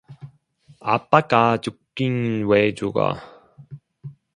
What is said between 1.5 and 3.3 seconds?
죽긴 왜 죽어?